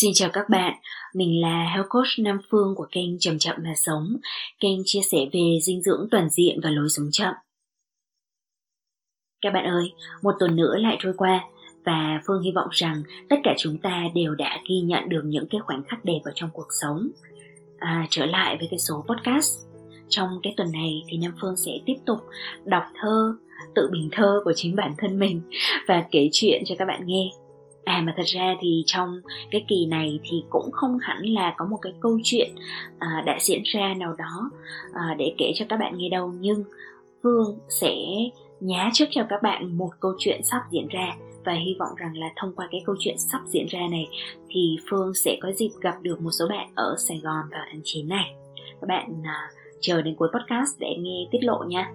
[0.00, 0.74] Xin chào các bạn,
[1.14, 4.16] mình là Health Coach Nam Phương của kênh Chậm Chậm Mà Sống,
[4.60, 7.34] kênh chia sẻ về dinh dưỡng toàn diện và lối sống chậm.
[9.40, 11.44] Các bạn ơi, một tuần nữa lại trôi qua
[11.84, 15.46] và Phương hy vọng rằng tất cả chúng ta đều đã ghi nhận được những
[15.50, 17.08] cái khoảnh khắc đẹp ở trong cuộc sống.
[17.78, 19.50] À, trở lại với cái số podcast.
[20.08, 22.18] Trong cái tuần này thì Nam Phương sẽ tiếp tục
[22.64, 23.34] đọc thơ,
[23.74, 25.40] tự bình thơ của chính bản thân mình
[25.88, 27.30] và kể chuyện cho các bạn nghe
[27.84, 29.20] à mà thật ra thì trong
[29.50, 32.54] cái kỳ này thì cũng không hẳn là có một cái câu chuyện
[32.98, 34.50] à, đã diễn ra nào đó
[34.92, 36.32] à, để kể cho các bạn nghe đâu.
[36.40, 36.64] Nhưng
[37.22, 37.94] phương sẽ
[38.60, 42.16] nhá trước cho các bạn một câu chuyện sắp diễn ra và hy vọng rằng
[42.16, 44.08] là thông qua cái câu chuyện sắp diễn ra này
[44.48, 47.80] thì phương sẽ có dịp gặp được một số bạn ở sài gòn vào tháng
[47.84, 48.34] 9 này.
[48.80, 51.92] Các bạn à, chờ đến cuối podcast để nghe tiết lộ nha.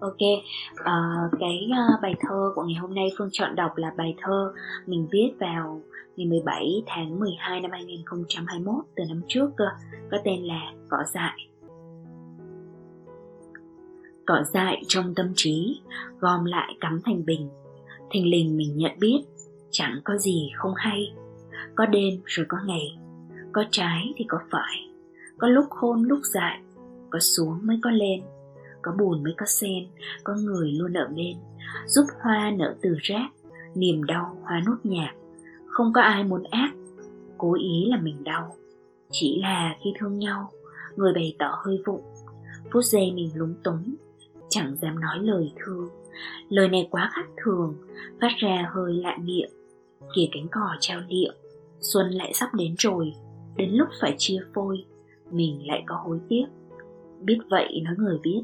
[0.00, 4.14] Ok, uh, cái uh, bài thơ của ngày hôm nay Phương chọn đọc là bài
[4.22, 4.52] thơ
[4.86, 5.82] mình viết vào
[6.16, 9.64] ngày 17 tháng 12 năm 2021 từ năm trước cơ,
[10.10, 11.48] có tên là Cỏ dại.
[14.26, 15.80] Cỏ dại trong tâm trí,
[16.20, 17.48] gom lại cắm thành bình,
[18.10, 19.22] thình lình mình nhận biết,
[19.70, 21.12] chẳng có gì không hay,
[21.74, 22.98] có đêm rồi có ngày,
[23.52, 24.88] có trái thì có phải,
[25.38, 26.60] có lúc khôn lúc dại,
[27.10, 28.20] có xuống mới có lên
[28.82, 29.86] có buồn mới có sen,
[30.24, 31.36] có người luôn ở bên,
[31.86, 33.30] giúp hoa nở từ rác,
[33.74, 35.12] niềm đau hoa nốt nhạc.
[35.66, 36.70] không có ai muốn ác,
[37.38, 38.56] cố ý là mình đau.
[39.10, 40.50] Chỉ là khi thương nhau,
[40.96, 42.02] người bày tỏ hơi vụng.
[42.72, 43.94] Phút giây mình lúng túng,
[44.48, 45.88] chẳng dám nói lời thương.
[46.48, 47.74] Lời này quá khác thường,
[48.20, 49.50] phát ra hơi lạ miệng
[50.14, 51.34] kìa cánh cỏ treo liệng
[51.80, 53.12] xuân lại sắp đến rồi.
[53.56, 54.84] Đến lúc phải chia phôi,
[55.30, 56.44] mình lại có hối tiếc.
[57.20, 58.42] Biết vậy nói người biết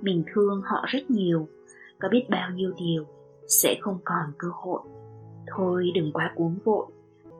[0.00, 1.48] mình thương họ rất nhiều.
[1.98, 3.04] Có biết bao nhiêu điều
[3.48, 4.80] sẽ không còn cơ hội.
[5.46, 6.86] Thôi đừng quá cuống vội.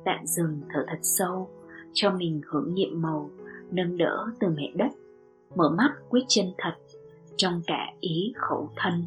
[0.04, 1.50] Tạm dừng thở thật sâu,
[1.92, 3.30] cho mình hưởng nhiệm màu,
[3.70, 4.90] nâng đỡ từ mẹ đất.
[5.54, 6.74] Mở mắt quyết chân thật,
[7.36, 9.04] trong cả ý khẩu thân.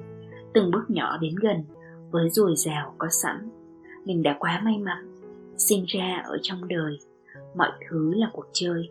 [0.53, 1.63] Từng bước nhỏ đến gần,
[2.12, 3.50] với dồi dào có sẵn.
[4.06, 5.12] Mình đã quá may mắn,
[5.57, 7.00] sinh ra ở trong đời.
[7.56, 8.90] Mọi thứ là cuộc chơi.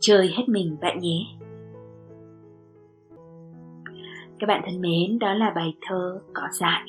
[0.00, 1.26] Chơi hết mình bạn nhé
[4.40, 6.82] các bạn thân mến đó là bài thơ cỏ dại.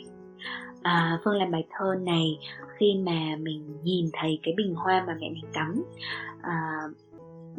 [0.81, 2.39] À, vâng, phương làm bài thơ này
[2.77, 5.83] khi mà mình nhìn thấy cái bình hoa mà mẹ mình cắm
[6.41, 6.81] à,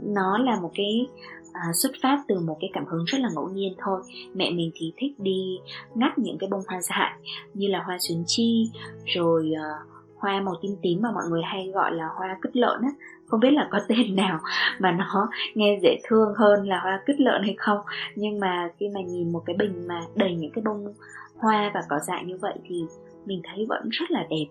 [0.03, 1.07] nó là một cái
[1.53, 4.03] à, xuất phát từ một cái cảm hứng rất là ngẫu nhiên thôi.
[4.35, 5.59] Mẹ mình thì thích đi
[5.95, 7.13] ngắt những cái bông hoa dại
[7.55, 8.71] như là hoa xuyến chi
[9.07, 9.69] rồi à,
[10.17, 12.91] hoa màu tím tím mà mọi người hay gọi là hoa cứt lợn á
[13.33, 14.41] không biết là có tên nào
[14.79, 17.79] mà nó nghe dễ thương hơn là hoa cứt lợn hay không.
[18.17, 20.95] Nhưng mà khi mà nhìn một cái bình mà đầy những cái bông
[21.37, 22.85] hoa và cỏ dại như vậy thì
[23.27, 24.47] mình thấy vẫn rất là đẹp.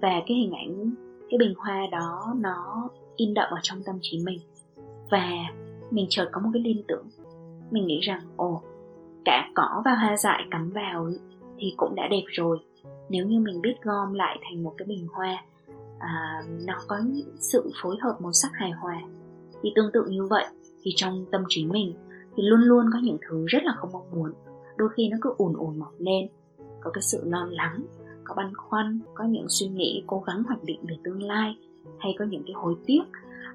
[0.00, 0.90] Và cái hình ảnh,
[1.30, 4.38] cái bình hoa đó nó in đậm ở trong tâm trí mình.
[5.10, 5.28] Và
[5.90, 7.06] mình chợt có một cái liên tưởng.
[7.70, 8.62] Mình nghĩ rằng, ồ,
[9.24, 11.10] cả cỏ và hoa dại cắm vào
[11.58, 12.58] thì cũng đã đẹp rồi.
[13.08, 15.36] Nếu như mình biết gom lại thành một cái bình hoa
[16.06, 17.00] à, nó có
[17.38, 19.00] sự phối hợp màu sắc hài hòa.
[19.62, 20.44] Thì tương tự như vậy
[20.82, 21.94] thì trong tâm trí mình
[22.36, 24.32] thì luôn luôn có những thứ rất là không mong muốn.
[24.76, 26.28] Đôi khi nó cứ ùn ùn mọc lên
[26.80, 27.82] có cái sự lo lắng
[28.24, 31.56] có băn khoăn có những suy nghĩ cố gắng hoạch định về tương lai
[31.98, 33.02] hay có những cái hối tiếc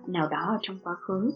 [0.08, 1.32] nào đó ở trong quá khứ.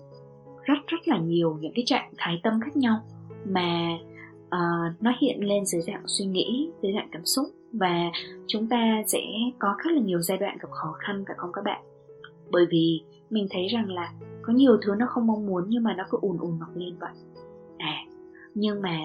[0.63, 2.99] Rất rất là nhiều những cái trạng thái tâm khác nhau
[3.45, 3.97] mà
[4.45, 8.11] uh, nó hiện lên dưới dạng suy nghĩ dưới dạng cảm xúc và
[8.47, 9.21] chúng ta sẽ
[9.59, 11.83] có khá là nhiều giai đoạn gặp khó khăn phải không các bạn?
[12.51, 15.93] Bởi vì mình thấy rằng là có nhiều thứ nó không mong muốn nhưng mà
[15.93, 17.11] nó cứ ùn ùn mọc lên vậy.
[17.77, 17.95] À
[18.55, 18.97] nhưng mà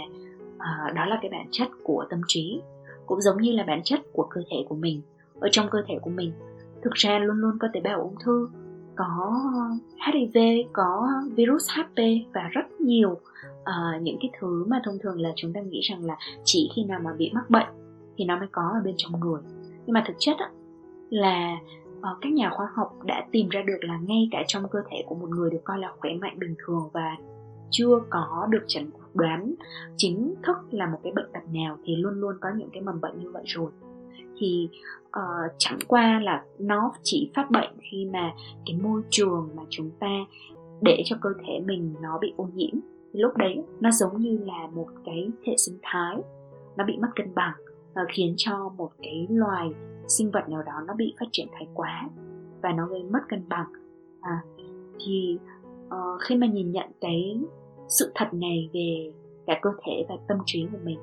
[0.55, 2.61] uh, đó là cái bản chất của tâm trí
[3.07, 5.03] cũng giống như là bản chất của cơ thể của mình.
[5.41, 6.33] Ở trong cơ thể của mình
[6.83, 8.49] thực ra luôn luôn có tế bào ung thư
[8.97, 9.43] có
[10.07, 10.39] HIV,
[10.73, 12.03] có virus HP
[12.35, 16.05] và rất nhiều uh, những cái thứ mà thông thường là chúng ta nghĩ rằng
[16.05, 17.88] là chỉ khi nào mà bị mắc bệnh
[18.19, 19.41] thì nó mới có ở bên trong người.
[19.87, 20.51] Nhưng mà thực chất á,
[21.11, 21.59] là
[22.01, 25.05] ờ, các nhà khoa học đã tìm ra được là ngay cả trong cơ thể
[25.07, 27.17] của một người được coi là khỏe mạnh bình thường và
[27.71, 29.55] chưa có được chẩn đoán
[29.97, 33.01] chính thức là một cái bệnh tật nào thì luôn luôn có những cái mầm
[33.01, 33.71] bệnh như vậy rồi.
[34.39, 34.69] Thì
[35.07, 38.33] uh, chẳng qua là nó chỉ phát bệnh khi mà
[38.67, 40.11] cái môi trường mà chúng ta
[40.81, 42.75] để cho cơ thể mình nó bị ô nhiễm.
[43.13, 46.17] Lúc đấy nó giống như là một cái hệ sinh thái
[46.77, 47.55] nó bị mất cân bằng
[47.99, 49.71] và khiến cho một cái loài
[50.09, 52.11] sinh vật nào đó nó bị phát triển thái quá
[52.63, 53.67] và nó gây mất cân bằng.
[54.21, 54.43] À,
[55.01, 55.39] thì
[55.87, 57.41] uh, khi mà nhìn nhận cái
[57.89, 59.13] sự thật này về
[59.47, 60.99] cả cơ thể và tâm trí của mình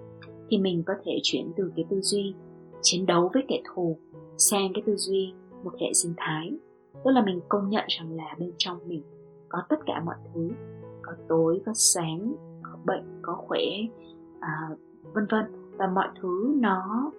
[0.49, 2.35] thì mình có thể chuyển từ cái tư duy
[2.81, 3.97] chiến đấu với kẻ thù
[4.37, 5.33] sang cái tư duy
[5.63, 6.51] một hệ sinh thái.
[7.03, 9.01] Tức là mình công nhận rằng là bên trong mình
[9.49, 10.51] có tất cả mọi thứ
[11.01, 13.61] có tối có sáng có bệnh có khỏe
[14.39, 14.69] à,
[15.13, 15.45] vân vân
[15.77, 17.11] và mọi thứ nó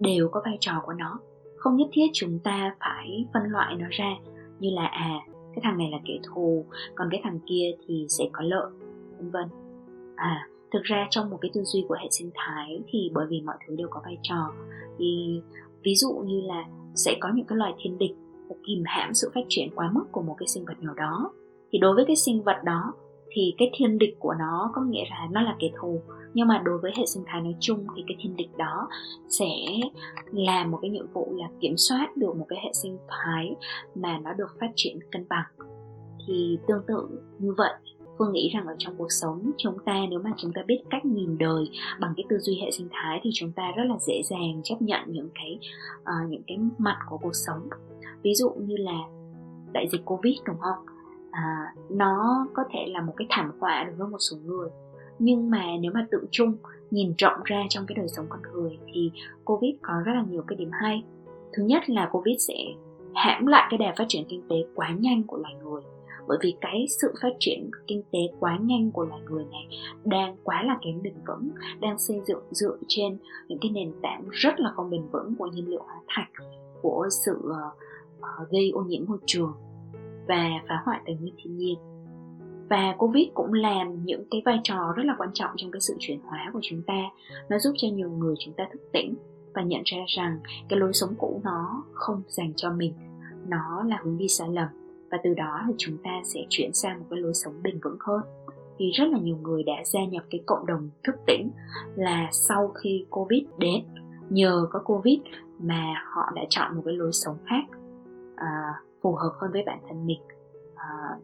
[0.00, 1.18] đều có vai trò của nó.
[1.56, 4.10] Không nhất thiết chúng ta phải phân loại nó ra
[4.58, 8.24] như là à cái thằng này là kẻ thù, còn cái thằng kia thì sẽ
[8.32, 8.70] có lợi,
[9.16, 9.44] vân vân.
[10.16, 13.40] À thực ra trong một cái tư duy của hệ sinh thái thì bởi vì
[13.40, 14.52] mọi thứ đều có vai trò,
[14.98, 15.40] thì
[15.82, 18.12] ví dụ như là sẽ có những cái loài thiên địch
[18.66, 21.32] kìm hãm sự phát triển quá mức của một cái sinh vật nào đó,
[21.72, 22.92] thì đối với cái sinh vật đó
[23.34, 26.00] thì cái thiên địch của nó có nghĩa là nó là kẻ thù.
[26.34, 28.88] Nhưng mà đối với hệ sinh thái nói chung thì cái thiên địch đó
[29.28, 29.46] sẽ
[30.32, 33.54] làm một cái nhiệm vụ là kiểm soát được một cái hệ sinh thái
[33.94, 35.46] mà nó được phát triển cân bằng.
[36.26, 37.08] Thì tương tự
[37.38, 37.72] như vậy
[38.18, 41.04] phương nghĩ rằng ở trong cuộc sống chúng ta nếu mà chúng ta biết cách
[41.04, 41.70] nhìn đời
[42.00, 44.82] bằng cái tư duy hệ sinh thái thì chúng ta rất là dễ dàng chấp
[44.82, 45.58] nhận những cái
[46.00, 47.68] uh, những cái mặt của cuộc sống.
[48.22, 48.98] Ví dụ như là
[49.72, 50.91] đại dịch covid đúng không?
[51.32, 54.70] À, nó có thể là một cái thảm họa đối với một số người.
[55.18, 56.56] Nhưng mà nếu mà tự chung
[56.90, 59.10] nhìn rộng ra trong cái đời sống con người thì
[59.44, 61.04] covid có rất là nhiều cái điểm hay.
[61.52, 62.54] Thứ nhất là covid sẽ
[63.14, 65.82] hãm lại cái đà phát triển kinh tế quá nhanh của loài người.
[66.28, 69.66] Bởi vì cái sự phát triển kinh tế quá nhanh của loài người này
[70.04, 71.50] đang quá là kém bền vững
[71.80, 73.18] đang xây dựng dựa trên
[73.48, 76.30] những cái nền tảng rất là không bền vững của nhiên liệu hóa thạch
[76.82, 79.52] của sự uh, gây ô nhiễm môi trường
[80.26, 81.78] và phá hoại tài nguyên thiên nhiên.
[82.70, 85.96] Và covid cũng làm những cái vai trò rất là quan trọng trong cái sự
[85.98, 87.02] chuyển hóa của chúng ta.
[87.48, 89.14] Nó giúp cho nhiều người chúng ta thức tỉnh
[89.54, 90.38] và nhận ra rằng
[90.68, 92.94] cái lối sống cũ nó không dành cho mình.
[93.48, 94.68] Nó là hướng đi sai lầm.
[95.10, 97.96] Và từ đó thì chúng ta sẽ chuyển sang một cái lối sống bền vững
[98.00, 98.20] hơn.
[98.78, 101.50] Thì rất là nhiều người đã gia nhập cái cộng đồng thức tỉnh
[101.96, 103.84] là sau khi covid đến.
[104.30, 105.18] Nhờ có covid
[105.58, 107.64] mà họ đã chọn một cái lối sống khác.
[108.36, 110.20] À, phù hợp hơn với bản thân mình.
[110.74, 111.18] À,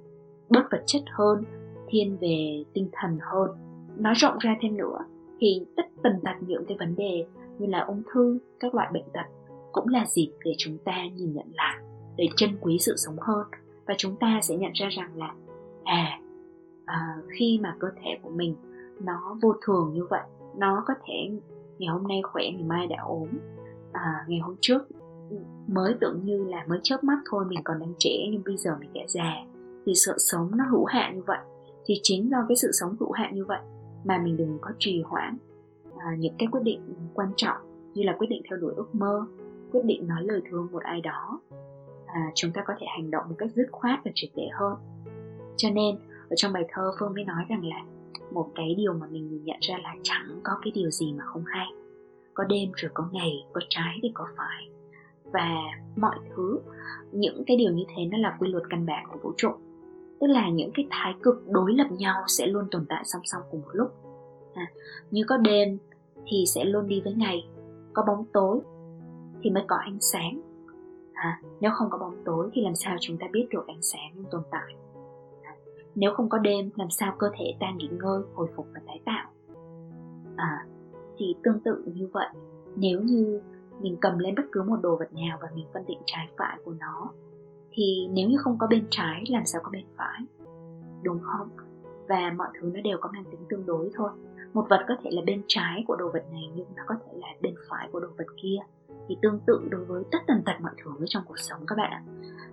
[0.49, 1.45] bớt vật chất hơn
[1.89, 3.51] thiên về tinh thần hơn.
[3.97, 4.99] Nói rộng ra thêm nữa
[5.41, 7.27] thì tất tần tật những cái vấn đề
[7.59, 9.27] như là ung thư các loại bệnh tật
[9.73, 11.77] cũng là dịp để chúng ta nhìn nhận lại
[12.17, 13.47] để trân quý sự sống hơn.
[13.87, 15.35] Và chúng ta sẽ nhận ra rằng là
[15.85, 16.21] à,
[16.85, 18.55] à khi mà cơ thể của mình
[19.01, 20.23] nó vô thường như vậy
[20.57, 21.31] nó có thể
[21.79, 23.29] ngày hôm nay khỏe ngày mai đã ốm.
[23.93, 24.83] À, ngày hôm trước
[25.67, 28.71] mới tưởng như là mới chớp mắt thôi mình còn đang trẻ nhưng bây giờ
[28.81, 29.33] mình đã già.
[29.87, 31.39] Thì sự sống nó hữu hạn như vậy.
[31.85, 33.61] Thì chính do cái sự sống hữu hạn như vậy
[34.05, 35.37] mà mình đừng có trì hoãn
[35.99, 36.81] à, những cái quyết định
[37.15, 37.57] quan trọng
[37.95, 39.27] như là quyết định theo đuổi ước mơ
[39.73, 41.41] quyết định nói lời thương một ai đó.
[42.07, 44.75] À, chúng ta có thể hành động một cách dứt khoát và triệt để hơn.
[45.57, 45.99] Cho nên
[46.31, 47.85] ở trong bài thơ phương mới nói rằng là
[48.31, 51.25] một cái điều mà mình nhìn nhận ra là chẳng có cái điều gì mà
[51.25, 51.67] không hay.
[52.35, 54.69] Có đêm rồi có ngày có trái thì có phải
[55.33, 55.57] và
[55.97, 56.61] mọi thứ.
[57.13, 59.49] Những cái điều như thế nó là quy luật căn bản của vũ trụ.
[60.21, 63.43] Tức là những cái thái cực đối lập nhau sẽ luôn tồn tại song song
[63.51, 63.89] cùng một lúc.
[64.55, 64.67] À,
[65.11, 65.79] như có đêm
[66.27, 67.49] thì sẽ luôn đi với ngày
[67.93, 68.61] có bóng tối
[69.43, 70.41] thì mới có ánh sáng.
[71.13, 74.11] À, nếu không có bóng tối thì làm sao chúng ta biết được ánh sáng
[74.17, 74.75] luôn tồn tại?
[75.43, 75.55] À,
[75.95, 79.01] nếu không có đêm làm sao cơ thể ta nghỉ ngơi hồi phục và tái
[79.05, 79.31] tạo?
[80.37, 80.67] À,
[81.19, 82.29] thì tương tự như vậy.
[82.77, 83.41] Nếu như
[83.81, 86.59] mình cầm lên bất cứ một đồ vật nào và mình phân định trái phải
[86.65, 87.13] của nó
[87.73, 90.21] thì nếu như không có bên trái làm sao có bên phải?
[91.03, 91.49] Đúng không?
[92.09, 94.11] Và mọi thứ nó đều có mang tính tương đối thôi.
[94.53, 97.13] Một vật có thể là bên trái của đồ vật này nhưng nó có thể
[97.15, 98.57] là bên phải của đồ vật kia.
[99.09, 101.91] Thì tương tự đối với tất tần tật mọi thứ trong cuộc sống các bạn
[101.91, 102.03] ạ.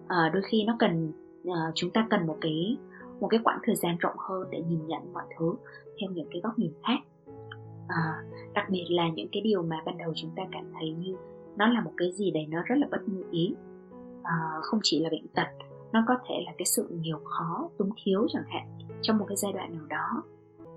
[0.08, 1.12] À, đôi khi nó cần
[1.46, 2.78] à, chúng ta cần một cái
[3.20, 5.54] một cái quãng thời gian rộng hơn để nhìn nhận mọi thứ
[6.02, 7.00] theo những cái góc nhìn khác
[7.88, 8.24] à,
[8.54, 11.16] đặc biệt là những cái điều mà ban đầu chúng ta cảm thấy như
[11.58, 13.56] nó là một cái gì đấy nó rất là bất như ý.
[14.24, 15.48] À, không chỉ là bệnh tật
[15.94, 18.68] nó có thể là cái sự nhiều khó túng thiếu chẳng hạn
[19.02, 20.24] trong một cái giai đoạn nào đó.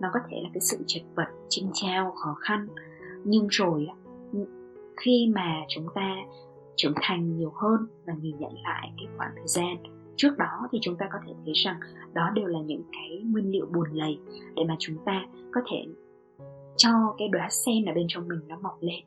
[0.00, 2.68] Nó có thể là cái sự chật vật chinh trao khó khăn.
[3.24, 3.88] Nhưng rồi
[4.96, 6.16] khi mà chúng ta
[6.76, 9.76] trưởng thành nhiều hơn và nhìn nhận lại cái khoảng thời gian
[10.16, 11.80] trước đó thì chúng ta có thể thấy rằng
[12.12, 14.18] đó đều là những cái nguyên liệu buồn lầy
[14.56, 15.86] để mà chúng ta có thể
[16.78, 19.04] cho cái đóa sen ở bên trong mình nó mọc lên.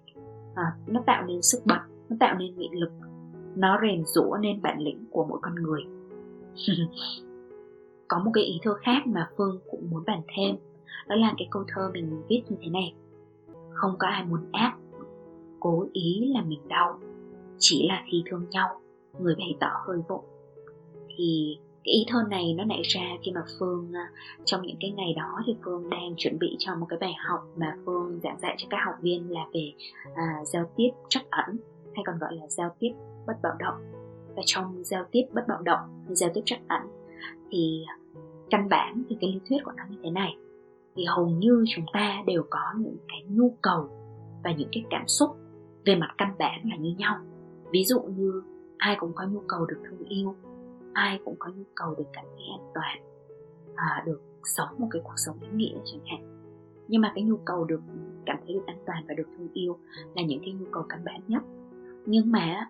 [0.56, 2.92] À, nó tạo nên sức bật nó tạo nên nghị lực
[3.56, 5.82] nó rèn rũa nên bản lĩnh của mỗi con người.
[8.08, 10.56] Có một cái ý thơ khác mà phương cũng muốn bàn thêm
[11.08, 12.94] đó là cái câu thơ mình viết như thế này.
[13.74, 14.76] Không có ai muốn ác
[15.60, 17.00] cố ý là mình đau.
[17.58, 18.68] Chỉ là khi thương nhau
[19.20, 20.26] người bày tỏ hơi vụng
[21.18, 24.12] thì cái ý thơ này nó nảy ra khi mà phương à,
[24.46, 27.40] trong những cái ngày đó thì phương đang chuẩn bị cho một cái bài học
[27.56, 29.74] mà phương giảng dạy cho các học viên là về
[30.16, 31.58] à, giao tiếp trắc ẩn
[31.96, 32.92] hay còn gọi là giao tiếp
[33.28, 33.76] bất bạo động.
[34.36, 36.82] Và trong giao tiếp bất bạo động giao tiếp trắc ẩn
[37.52, 37.86] thì
[38.50, 40.36] căn bản thì cái lý thuyết của nó như thế này.
[40.96, 43.90] Thì hầu như chúng ta đều có những cái nhu cầu
[44.44, 45.30] và những cái cảm xúc
[45.86, 47.16] về mặt căn bản là như nhau.
[47.72, 48.44] Ví dụ như
[48.78, 50.36] ai cũng có nhu cầu được thương yêu
[50.94, 52.98] ai cũng có nhu cầu được cảm thấy an toàn
[53.76, 56.32] à, được sống một cái cuộc sống ý nghĩa chẳng hạn.
[56.88, 57.82] Nhưng mà cái nhu cầu được
[58.26, 59.78] cảm thấy được an toàn và được thương yêu
[60.16, 61.42] là những cái nhu cầu căn bản nhất.
[62.06, 62.70] Nhưng mà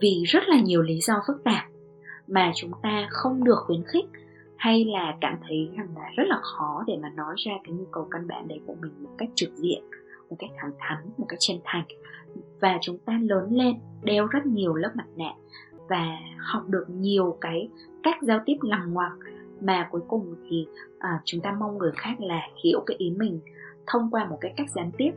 [0.00, 1.64] vì rất là nhiều lý do phức tạp
[2.26, 4.06] mà chúng ta không được khuyến khích
[4.56, 7.84] hay là cảm thấy rằng là rất là khó để mà nói ra cái nhu
[7.92, 9.82] cầu căn bản đấy của mình một cách trực diện
[10.30, 11.84] một cách thẳng thắn một cách chân thành.
[12.60, 15.34] Và chúng ta lớn lên đeo rất nhiều lớp mặt nạ
[15.90, 17.68] và học được nhiều cái
[18.02, 19.18] cách giao tiếp lằng ngoằng.
[19.60, 20.66] Mà cuối cùng thì
[20.98, 23.40] à, chúng ta mong người khác là hiểu cái ý mình
[23.86, 25.10] thông qua một cái cách gián tiếp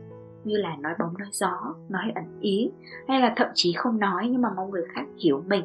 [0.44, 2.70] như là nói bóng nói gió nói ẩn ý
[3.08, 5.64] hay là thậm chí không nói nhưng mà mong người khác hiểu mình.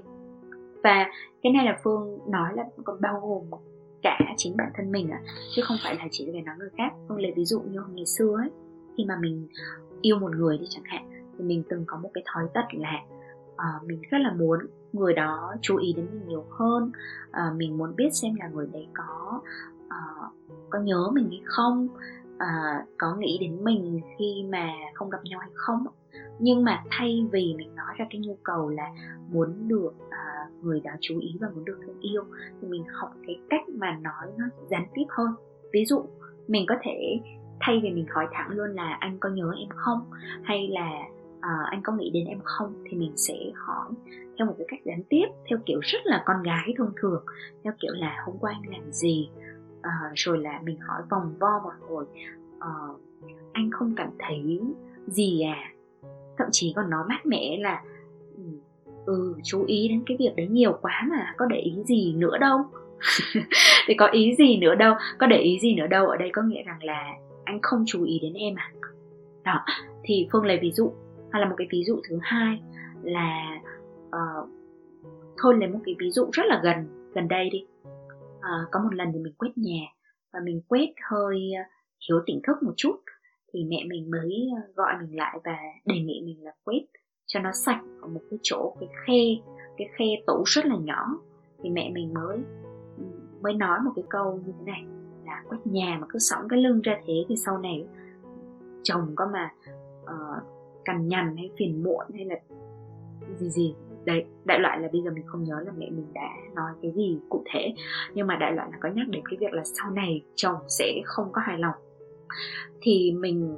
[0.84, 1.12] Và
[1.44, 3.60] cái này là phương nói là còn bao gồm
[4.02, 5.22] cả chính bản thân mình à
[5.56, 6.94] chứ không phải là chỉ về nói người khác.
[7.08, 8.50] Phương lấy ví dụ như ngày xưa ấy
[8.98, 9.48] khi mà mình
[10.02, 13.04] yêu một người đi chẳng hạn thì mình từng có một cái thói tật là
[13.60, 14.60] à, mình rất là muốn
[14.94, 16.92] người đó chú ý đến mình nhiều hơn.
[17.32, 19.42] À, mình muốn biết xem là người đấy có
[19.90, 20.00] à,
[20.70, 21.88] có nhớ mình hay không.
[22.38, 25.86] À, có nghĩ đến mình khi mà không gặp nhau hay không.
[26.40, 28.92] Nhưng mà thay vì mình nói ra cái nhu cầu là
[29.32, 32.24] muốn được uh, người đó chú ý và muốn được thương yêu
[32.62, 35.34] thì mình học cái cách mà nói nó gián tiếp hơn.
[35.74, 36.06] Ví dụ
[36.48, 37.20] mình có thể
[37.60, 40.12] thay vì mình hỏi thẳng luôn là anh có nhớ em không?
[40.44, 40.90] hay là
[41.42, 42.74] à, anh có nghĩ đến em không?
[42.86, 43.90] Thì mình sẽ hỏi
[44.38, 47.24] theo một cái cách gián tiếp theo kiểu rất là con gái thông thường
[47.64, 49.30] theo kiểu là hôm qua anh làm gì?
[49.82, 52.06] À, rồi là mình hỏi vòng vo một hồi
[52.60, 52.70] à,
[53.54, 54.60] anh không cảm thấy
[55.08, 55.74] gì à?
[56.38, 57.84] Thậm chí còn nói mát mẻ là
[59.06, 62.38] ừ chú ý đến cái việc đấy nhiều quá mà có để ý gì nữa
[62.38, 62.58] đâu?
[63.88, 66.42] Thì có ý gì nữa đâu có để ý gì nữa đâu ở đây có
[66.42, 68.72] nghĩa rằng là anh không chú ý đến em à?
[69.44, 69.66] Đó
[70.04, 70.92] thì phương lấy ví dụ
[71.32, 72.62] hay là một cái ví dụ thứ hai
[73.04, 73.62] là
[74.08, 74.50] uh,
[75.38, 77.66] thôi lấy một cái ví dụ rất là gần gần đây đi.
[78.38, 79.82] Uh, có một lần thì mình quét nhà
[80.34, 81.64] và mình quét hơi ờ,
[82.08, 82.96] thiếu tỉnh thức một chút
[83.54, 86.86] thì mẹ mình mới gọi mình lại và đề nghị mình là quét
[87.28, 91.06] cho nó sạch ở một cái chỗ cái khe cái khe tủ rất là nhỏ.
[91.64, 92.38] Thì mẹ mình mới
[93.42, 94.84] mới nói một cái câu như thế này
[95.26, 97.88] là quét nhà mà cứ sõng cái lưng ra thế thì sau này
[98.84, 99.52] chồng có mà
[100.04, 100.44] uh,
[100.90, 102.36] cằn nhằn hay phiền muộn hay là
[103.38, 103.76] gì gì.
[104.06, 106.92] Đấy, đại loại là bây giờ mình không nhớ là mẹ mình đã nói cái
[106.96, 107.74] gì cụ thể.
[108.14, 111.02] Nhưng mà đại loại là có nhắc đến cái việc là sau này chồng sẽ
[111.06, 111.76] không có hài lòng.
[112.82, 113.58] Thì mình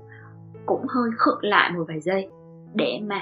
[0.65, 2.29] cũng hơi khựng lại một vài giây
[2.75, 3.21] để mà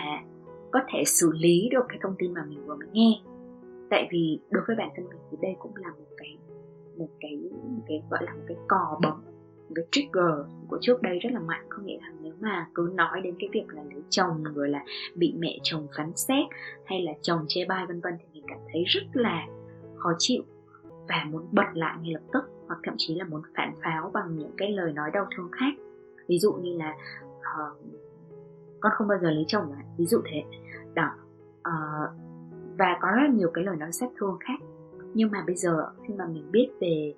[0.71, 3.11] có thể xử lý được cái thông tin mà mình vừa mới nghe.
[3.89, 6.37] Tại vì đối với bản thân mình thì đây cũng là một cái
[6.97, 9.28] một cái một cái gọi là một cái cò bấm
[9.69, 11.65] một cái trigger của trước đây rất là mạnh.
[11.69, 14.83] Có nghĩa là nếu mà cứ nói đến cái việc là lấy chồng rồi là
[15.15, 16.45] bị mẹ chồng phán xét
[16.85, 19.47] hay là chồng chê bai vân vân thì mình cảm thấy rất là
[19.97, 20.43] khó chịu
[21.07, 24.37] và muốn bật lại ngay lập tức hoặc thậm chí là muốn phản pháo bằng
[24.37, 25.73] những cái lời nói đau thương khác.
[26.27, 26.95] Ví dụ như là
[27.37, 27.77] uh,
[28.79, 30.43] con không bao giờ lấy chồng à ví dụ thế.
[30.93, 31.11] Đó.
[31.59, 32.09] Uh,
[32.77, 34.59] và có rất nhiều cái lời nói sát thương khác.
[35.13, 37.13] Nhưng mà bây giờ khi mà mình biết về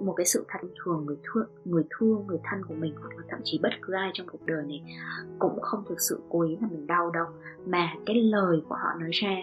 [0.00, 3.22] một cái sự thật thường người thương người thương người thân của mình hoặc là
[3.28, 4.82] thậm chí bất cứ ai trong cuộc đời này
[5.38, 7.26] cũng không thực sự cố ý là mình đau đâu.
[7.66, 9.36] Mà cái lời của họ nói ra,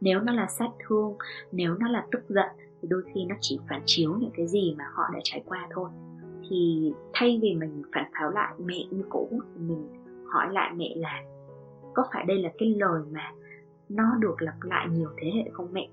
[0.00, 1.16] nếu nó là sát thương,
[1.52, 2.46] nếu nó là tức giận,
[2.82, 5.68] thì đôi khi nó chỉ phản chiếu những cái gì mà họ đã trải qua
[5.70, 5.90] thôi.
[6.50, 9.88] Thì thay vì mình phản pháo lại mẹ như cũ, thì mình
[10.26, 11.22] hỏi lại mẹ là,
[11.94, 13.32] có phải đây là cái lời mà
[13.88, 15.88] nó được lặp lại nhiều thế hệ không mẹ?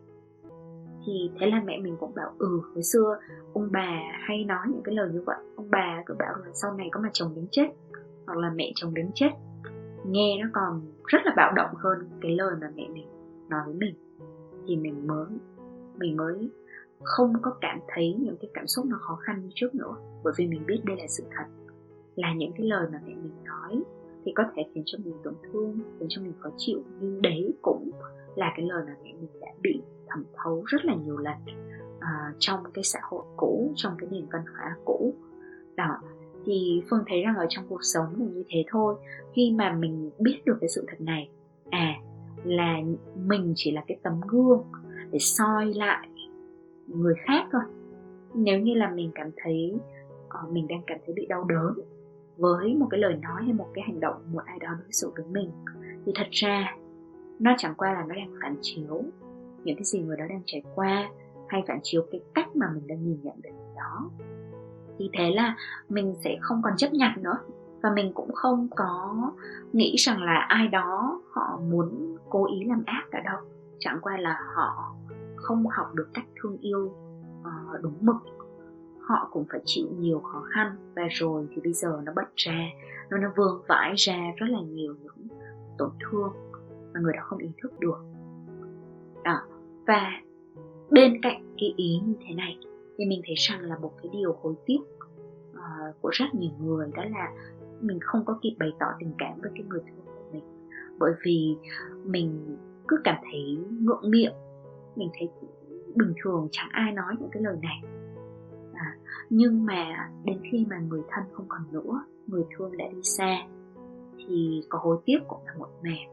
[1.06, 3.18] Thì thế là mẹ mình cũng bảo ừ hồi xưa
[3.54, 5.38] ông bà hay nói những cái lời như vậy.
[5.56, 7.68] Ông bà cứ bảo là sau này có mà chồng đến chết,
[8.28, 9.30] hoặc là mẹ chồng đến chết.
[10.06, 13.08] Nghe nó còn rất là bạo động hơn cái lời mà mẹ mình
[13.50, 13.96] nói với mình.
[14.68, 15.26] Thì mình mới
[15.98, 16.50] mình mới
[17.04, 20.34] không có cảm thấy những cái cảm xúc nó khó khăn như trước nữa, bởi
[20.38, 21.46] vì mình biết đây là sự thật.
[22.16, 23.84] Là những cái lời mà mẹ mình nói
[24.26, 27.54] thì có thể khiến cho mình tổn thương, khiến cho mình khó chịu, nhưng đấy
[27.62, 27.92] cũng
[28.36, 29.82] là cái lời mà mẹ mình đã bị
[30.16, 31.38] thẩm thấu rất là nhiều lần
[31.98, 35.14] uh, trong cái xã hội cũ trong cái nền văn hóa cũ.
[35.76, 36.00] Đó
[36.46, 38.96] thì phương thấy rằng ở trong cuộc sống là như thế thôi.
[39.34, 41.30] Khi mà mình biết được cái sự thật này
[41.70, 41.94] à
[42.44, 42.78] là
[43.26, 44.64] mình chỉ là cái tấm gương
[45.12, 46.10] để soi lại
[46.88, 47.62] người khác thôi.
[48.34, 49.74] Nếu như là mình cảm thấy
[50.44, 51.74] uh, mình đang cảm thấy bị đau đớn
[52.38, 55.12] với một cái lời nói hay một cái hành động một ai đó đối xử
[55.16, 55.52] với mình
[56.06, 56.76] thì thật ra
[57.40, 59.04] nó chẳng qua là nó đang phản chiếu
[59.66, 61.10] những cái gì người đó đang trải qua
[61.48, 64.10] hay phản chiếu cái cách mà mình đang nhìn nhận về người đó.
[64.98, 65.56] Thì thế là
[65.90, 67.38] mình sẽ không còn chấp nhận nữa
[67.84, 69.16] và mình cũng không có
[69.74, 73.40] nghĩ rằng là ai đó họ muốn cố ý làm ác cả đâu.
[73.80, 74.96] Chẳng qua là họ
[75.36, 76.94] không học được cách thương yêu
[77.42, 78.16] uh, đúng mực.
[79.02, 82.60] Họ cũng phải chịu nhiều khó khăn và rồi thì bây giờ nó bật ra
[83.10, 85.28] nó nó vương vãi ra rất là nhiều những
[85.78, 86.34] tổn thương
[86.94, 88.06] mà người đó không ý thức được.
[89.24, 89.42] Đó
[89.88, 90.22] và
[90.92, 92.58] bên cạnh cái ý như thế này
[92.98, 94.80] thì mình thấy rằng là một cái điều hối tiếc
[95.52, 97.32] uh, của rất nhiều người đó là
[97.82, 100.44] mình không có kịp bày tỏ tình cảm với cái người thương của mình.
[101.00, 101.56] Bởi vì
[102.04, 104.34] mình cứ cảm thấy ngượng miệng
[104.96, 105.30] mình thấy
[105.96, 107.82] bình thường chẳng ai nói những cái lời này.
[108.74, 108.98] À,
[109.30, 113.38] nhưng mà đến khi mà người thân không còn nữa người thương đã đi xa
[114.18, 116.08] thì có hối tiếc cũng là một mẹ.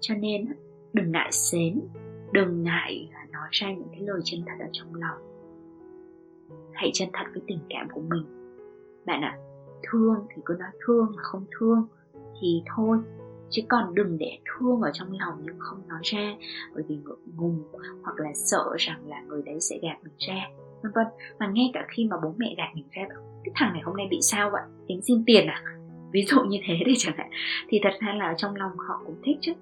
[0.00, 0.46] Cho nên
[0.92, 1.80] đừng ngại xến
[2.32, 5.18] đừng ngại nói ra những cái lời chân thật ở trong lòng.
[6.72, 8.24] Hãy chân thật với tình cảm của mình.
[9.06, 9.42] Bạn ạ à,
[9.90, 11.86] thương thì cứ nói thương mà không thương
[12.40, 12.98] thì thôi.
[13.50, 16.36] Chứ còn đừng để thương ở trong lòng nhưng không nói ra
[16.74, 17.62] bởi vì ngượng ngùng
[18.02, 20.48] hoặc là sợ rằng là người đấy sẽ gạt mình ra
[20.82, 21.06] vân vân.
[21.38, 23.02] Mà ngay cả khi mà bố mẹ gạt mình ra
[23.44, 24.62] cái thằng này hôm nay bị sao vậy?
[24.88, 25.62] Tính xin tiền à?
[26.12, 27.30] Ví dụ như thế đi chẳng hạn.
[27.68, 29.52] Thì thật ra là trong lòng họ cũng thích chứ.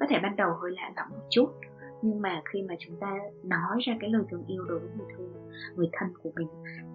[0.00, 1.46] Có thể ban đầu hơi lạ lẫm một chút
[2.04, 5.06] nhưng mà khi mà chúng ta nói ra cái lời thương yêu đối với người
[5.16, 5.32] thương
[5.76, 6.48] người thân của mình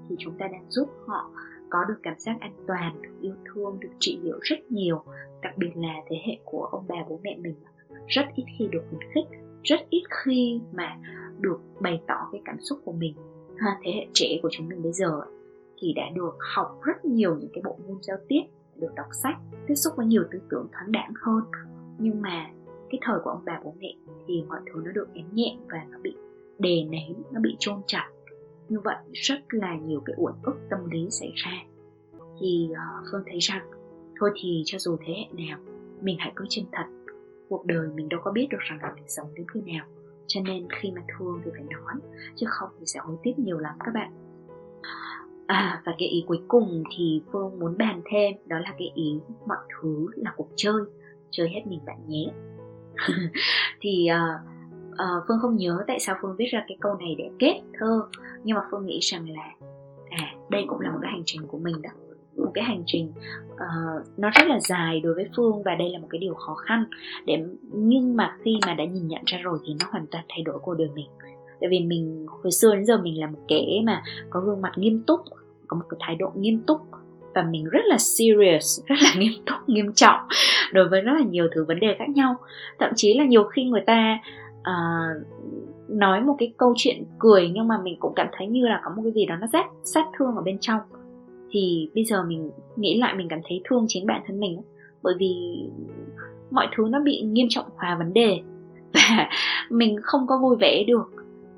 [0.09, 1.31] thì chúng ta đang giúp họ
[1.69, 5.03] có được cảm giác an toàn được yêu thương được trị liệu rất nhiều.
[5.41, 7.55] Đặc biệt là thế hệ của ông bà bố mẹ mình
[8.07, 10.97] rất ít khi được khuyến khích rất ít khi mà
[11.39, 13.15] được bày tỏ cái cảm xúc của mình.
[13.57, 15.21] Ha, thế hệ trẻ của chúng mình bây giờ
[15.77, 18.41] thì đã được học rất nhiều những cái bộ môn giao tiếp
[18.75, 19.35] được đọc sách
[19.67, 21.43] tiếp xúc với nhiều tư tưởng thoáng đẳng hơn.
[21.97, 22.49] Nhưng mà
[22.89, 23.93] cái thời của ông bà bố mẹ
[24.27, 26.15] thì mọi thứ nó được ém nhẹ và nó bị
[26.60, 28.10] đè nén nó bị chôn chặt.
[28.69, 31.52] Như vậy rất là nhiều cái uẩn ức tâm lý xảy ra.
[32.41, 33.71] Thì uh, phương thấy rằng
[34.19, 35.60] thôi thì cho dù thế hệ nào
[36.02, 36.86] mình hãy cứ chân thật.
[37.49, 39.86] Cuộc đời mình đâu có biết được rằng là mình sống đến khi nào.
[40.28, 41.93] Cho nên khi mà thương thì phải nói
[42.36, 44.12] chứ không thì sẽ hối tiếc nhiều lắm các bạn.
[45.47, 49.19] À và cái ý cuối cùng thì phương muốn bàn thêm đó là cái ý
[49.47, 50.82] mọi thứ là cuộc chơi.
[51.32, 52.32] Chơi hết mình bạn nhé.
[53.81, 54.41] thì uh,
[54.91, 58.01] uh, phương không nhớ tại sao phương viết ra cái câu này để kết thơ.
[58.43, 59.53] Nhưng mà phương nghĩ rằng là
[60.09, 61.89] à đây cũng là một cái hành trình của mình đó.
[62.38, 63.13] Một cái hành trình
[63.53, 66.53] uh, nó rất là dài đối với phương và đây là một cái điều khó
[66.53, 66.85] khăn.
[67.25, 70.43] Để nhưng mà khi mà đã nhìn nhận ra rồi thì nó hoàn toàn thay
[70.43, 71.07] đổi cuộc đời mình.
[71.59, 74.71] Tại vì mình hồi xưa đến giờ mình là một kẻ mà có gương mặt
[74.75, 75.19] nghiêm túc
[75.67, 76.81] có một cái thái độ nghiêm túc
[77.35, 80.19] và mình rất là serious rất là nghiêm túc nghiêm trọng
[80.73, 82.35] đối với rất là nhiều thứ vấn đề khác nhau.
[82.79, 84.19] Thậm chí là nhiều khi người ta
[84.59, 85.27] uh,
[85.89, 88.91] nói một cái câu chuyện cười nhưng mà mình cũng cảm thấy như là có
[88.95, 90.79] một cái gì đó nó rất sát thương ở bên trong.
[91.51, 94.61] Thì bây giờ mình nghĩ lại mình cảm thấy thương chính bản thân mình
[95.03, 95.35] bởi vì
[96.51, 98.39] mọi thứ nó bị nghiêm trọng hóa vấn đề
[98.93, 99.29] và
[99.69, 101.11] mình không có vui vẻ được.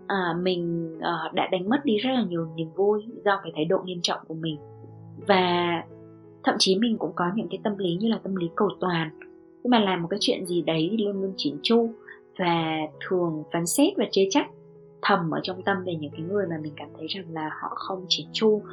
[0.07, 3.65] À, mình uh, đã đánh mất đi rất là nhiều niềm vui do cái thái
[3.65, 4.57] độ nghiêm trọng của mình
[5.27, 5.83] và
[6.43, 9.09] thậm chí mình cũng có những cái tâm lý như là tâm lý cầu toàn.
[9.63, 11.89] Khi mà làm một cái chuyện gì đấy thì luôn luôn chỉn chu
[12.37, 14.47] và thường phán xét và chê trách
[15.01, 17.71] thầm ở trong tâm về những cái người mà mình cảm thấy rằng là họ
[17.75, 18.63] không chỉn chu uh,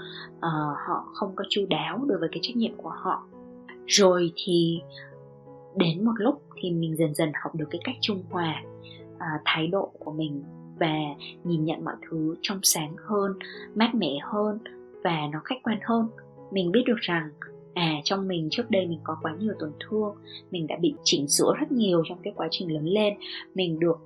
[0.86, 3.26] họ không có chu đáo đối với cái trách nhiệm của họ.
[3.86, 4.80] Rồi thì
[5.76, 8.62] đến một lúc thì mình dần dần học được cái cách trung hòa
[9.14, 10.42] uh, thái độ của mình
[10.80, 10.96] và
[11.44, 13.32] nhìn nhận mọi thứ trong sáng hơn
[13.74, 14.58] mát mẻ hơn
[15.04, 16.08] và nó khách quan hơn
[16.50, 17.30] mình biết được rằng
[17.74, 20.14] à trong mình trước đây mình có quá nhiều tổn thương
[20.50, 23.14] mình đã bị chỉnh sửa rất nhiều trong cái quá trình lớn lên.
[23.54, 23.98] Mình được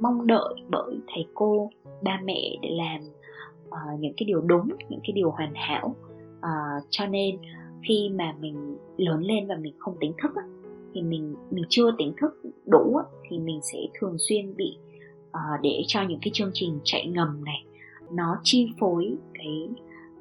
[0.00, 1.70] mong đợi bởi thầy cô
[2.02, 3.00] ba mẹ để làm
[3.68, 5.96] uh, những cái điều đúng những cái điều hoàn hảo.
[6.38, 7.38] Uh, cho nên
[7.88, 10.30] khi mà mình lớn lên và mình không tỉnh thức
[10.94, 14.78] thì mình mình chưa tỉnh thức đủ thì mình sẽ thường xuyên bị
[15.28, 17.64] uh, để cho những cái chương trình chạy ngầm này
[18.12, 19.68] nó chi phối cái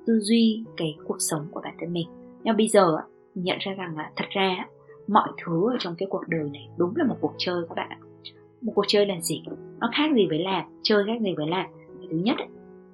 [0.05, 2.07] tư duy cái cuộc sống của bản thân mình.
[2.43, 2.97] Nhưng bây giờ
[3.35, 4.67] nhận ra rằng là thật ra
[5.07, 7.89] mọi thứ ở trong cái cuộc đời này đúng là một cuộc chơi các bạn
[7.89, 7.97] ạ.
[8.61, 9.43] Một cuộc chơi là gì?
[9.79, 11.65] Nó khác gì với làm, chơi khác gì với làm?
[12.09, 12.35] Thứ nhất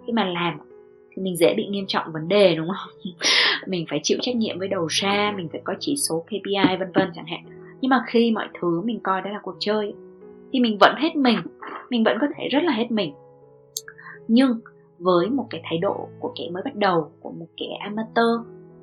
[0.08, 0.60] khi mà làm
[1.12, 3.12] thì mình dễ bị nghiêm trọng vấn đề, đúng không?
[3.68, 6.92] Mình phải chịu trách nhiệm với đầu ra, mình phải có chỉ số kpi vân
[6.94, 7.44] vân chẳng hạn.
[7.82, 9.94] Nhưng mà khi mọi thứ mình coi đó là cuộc chơi
[10.54, 11.38] thì mình vẫn hết mình
[11.90, 13.14] mình vẫn có thể rất là hết mình.
[14.28, 14.60] Nhưng
[15.02, 18.40] với một cái thái độ của kẻ mới bắt đầu của một kẻ amateur.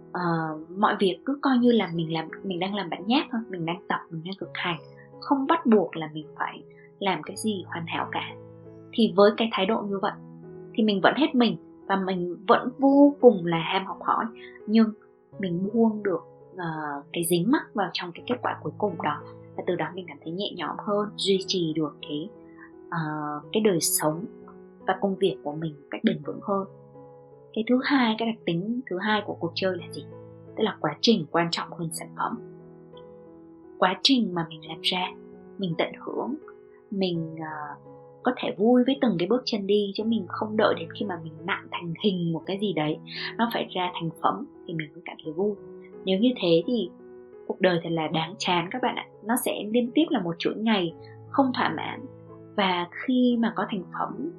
[0.09, 3.41] Uh, mọi việc cứ coi như là mình làm mình đang làm bản nháp thôi
[3.49, 4.79] mình đang tập mình đang thực hành.
[5.21, 6.63] Không bắt buộc là mình phải
[6.99, 8.35] làm cái gì hoàn hảo cả.
[8.93, 10.13] Thì với cái thái độ như vậy
[10.75, 14.25] thì mình vẫn hết mình và mình vẫn vô cùng là ham học hỏi.
[14.67, 14.93] Nhưng
[15.39, 16.21] mình buông được
[16.53, 19.23] uh, cái dính mắc vào trong cái kết quả cuối cùng đó
[19.57, 22.29] và từ đó mình cảm thấy nhẹ nhõm hơn duy trì được cái
[22.87, 24.25] uh, cái đời sống
[24.89, 26.67] và công việc của mình cách bền vững hơn.
[27.53, 30.05] Cái thứ hai cái đặc tính thứ hai của cuộc chơi là gì?
[30.57, 32.39] Tức là quá trình quan trọng hơn sản phẩm.
[33.79, 35.09] Quá trình mà mình làm ra
[35.59, 36.35] mình tận hưởng
[36.91, 37.79] mình uh,
[38.23, 41.07] có thể vui với từng cái bước chân đi chứ mình không đợi đến khi
[41.07, 42.99] mà mình nặng thành hình một cái gì đấy
[43.37, 45.55] nó phải ra thành phẩm thì mình mới cảm thấy vui.
[46.05, 46.91] Nếu như thế thì
[47.47, 49.07] cuộc đời thật là đáng chán các bạn ạ.
[49.25, 50.95] Nó sẽ liên tiếp là một chuỗi ngày
[51.29, 52.01] không thỏa mãn.
[52.57, 54.31] Và khi mà có thành phẩm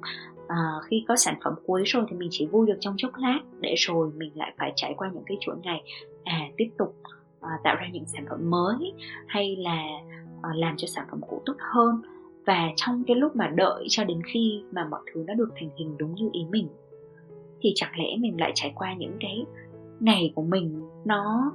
[0.50, 3.40] à, khi có sản phẩm cuối rồi thì mình chỉ vui được trong chốc lát
[3.60, 5.82] để rồi mình lại phải trải qua những cái chuỗi ngày
[6.24, 6.96] à tiếp tục
[7.40, 8.92] à, tạo ra những sản phẩm mới
[9.26, 9.84] hay là
[10.42, 12.02] à, làm cho sản phẩm cũ tốt hơn.
[12.46, 15.70] Và trong cái lúc mà đợi cho đến khi mà mọi thứ nó được thành
[15.76, 16.68] hình đúng như ý mình
[17.60, 19.44] thì chẳng lẽ mình lại trải qua những cái
[20.00, 21.52] ngày của mình nó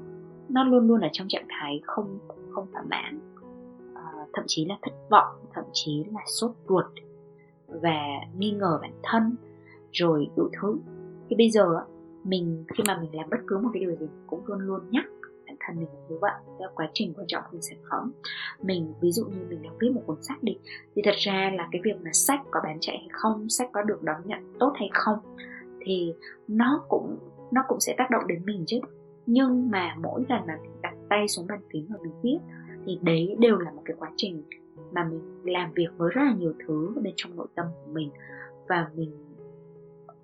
[0.50, 2.20] nó luôn luôn ở trong trạng thái không
[2.52, 3.20] không thỏa mãn?
[3.96, 4.04] À,
[4.34, 6.86] thậm chí là thất vọng thậm chí là sốt ruột
[7.68, 8.00] và
[8.38, 9.36] nghi ngờ bản thân,
[9.92, 10.78] rồi đủ thứ.
[11.30, 11.66] Thì bây giờ
[12.24, 15.06] mình, khi mà mình làm bất cứ một cái điều gì cũng luôn luôn nhắc
[15.48, 18.12] bản thân mình như vậy đó quá trình quan trọng của sản phẩm.
[18.64, 20.58] Mình, ví dụ như mình đang viết một cuốn sách đi,
[20.96, 23.82] thì thật ra là cái việc mà sách có bán chạy hay không, sách có
[23.82, 25.20] được đón nhận tốt hay không,
[25.80, 26.14] thì
[26.48, 27.18] nó cũng
[27.52, 28.80] nó cũng sẽ tác động đến mình chứ.
[29.26, 32.38] Nhưng mà mỗi lần mà mình đặt tay xuống bàn phím và mình viết,
[32.86, 34.44] thì đấy đều là một cái quá trình
[34.94, 38.10] mà mình làm việc với rất là nhiều thứ bên trong nội tâm của mình.
[38.68, 39.12] Và mình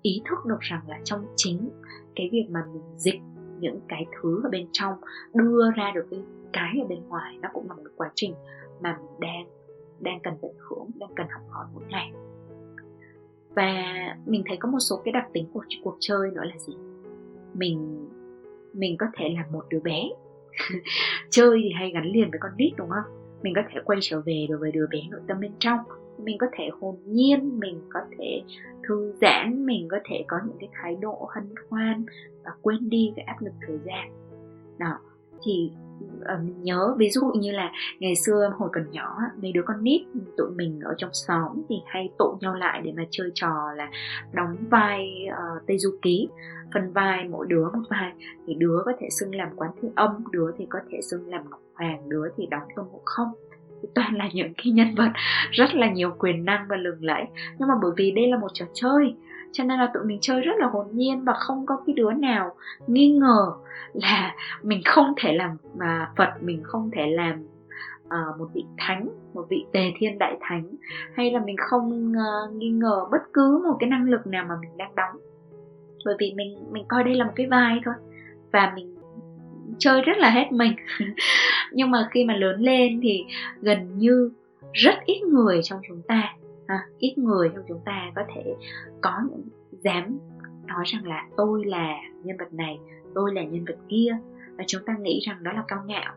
[0.02, 1.70] ý thức được rằng là trong chính
[2.16, 3.20] cái việc mà mình dịch
[3.60, 4.94] những cái thứ ở bên trong,
[5.34, 8.34] đưa ra được cái cái ở bên ngoài, nó cũng là một quá trình
[8.80, 9.46] mà mình đang
[10.00, 12.12] đang cần tận hưởng, đang cần học hỏi mỗi ngày.
[13.54, 13.84] Và
[14.26, 16.72] mình thấy có một số cái đặc tính của cuộc chơi nữa là gì?
[17.54, 18.08] Mình
[18.72, 20.08] mình có thể là một đứa bé.
[21.30, 23.21] Chơi thì hay gắn liền với con nít, đúng không?
[23.42, 25.78] Mình có thể quay trở về đối với đứa bé nội tâm bên trong.
[26.18, 28.42] Mình có thể hồn nhiên, mình có thể
[28.88, 32.04] thư giãn, mình có thể có những cái thái độ hân hoan
[32.44, 34.12] và quên đi cái áp lực thời gian.
[34.78, 34.98] Đó,
[35.44, 35.70] thì
[36.24, 39.84] Ờ, mình nhớ ví dụ như là ngày xưa hồi còn nhỏ mấy đứa con
[39.84, 40.02] nít
[40.36, 43.90] tụi mình ở trong xóm thì hay tụ nhau lại để mà chơi trò là
[44.32, 46.28] đóng vai uh, tây du ký.
[46.74, 48.12] Phần vai mỗi đứa một vai.
[48.46, 51.50] Thì đứa có thể xưng làm quán thiên âm đứa thì có thể xưng làm
[51.50, 53.28] ngọc hoàng đứa thì đóng tôn ngộ không.
[53.94, 55.10] Toàn là những cái nhân vật
[55.50, 57.24] rất là nhiều quyền năng và lừng lẫy.
[57.58, 59.14] Nhưng mà bởi vì đây là một trò chơi
[59.52, 62.12] cho nên là tụi mình chơi rất là hồn nhiên và không có cái đứa
[62.12, 62.54] nào
[62.86, 63.52] nghi ngờ
[63.92, 67.46] là mình không thể làm mà phật mình không thể làm
[68.04, 70.64] uh, một vị thánh một vị tề thiên đại thánh.
[71.14, 74.54] Hay là mình không uh, nghi ngờ bất cứ một cái năng lực nào mà
[74.60, 75.16] mình đang đóng.
[76.04, 77.94] Bởi vì mình mình coi đây là một cái vai thôi.
[78.52, 78.96] Và mình
[79.78, 80.72] chơi rất là hết mình.
[81.72, 83.24] Nhưng mà khi mà lớn lên thì
[83.60, 84.30] gần như
[84.72, 86.34] rất ít người trong chúng ta
[86.72, 88.56] à, ít người trong chúng ta có thể
[89.00, 90.18] có những dám
[90.66, 92.78] nói rằng là tôi là nhân vật này
[93.14, 94.16] tôi là nhân vật kia
[94.58, 96.14] và chúng ta nghĩ rằng đó là cao ngạo.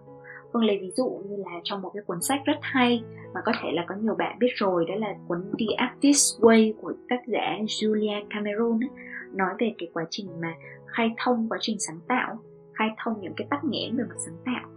[0.54, 3.52] Phương lấy ví dụ như là trong một cái cuốn sách rất hay mà có
[3.62, 7.20] thể là có nhiều bạn biết rồi đó là cuốn The Artist Way của tác
[7.28, 8.90] giả Julia Cameron ấy,
[9.34, 10.54] nói về cái quá trình mà
[10.86, 12.40] khai thông quá trình sáng tạo
[12.74, 14.70] khai thông những cái tắc nghẽn về mặt sáng tạo.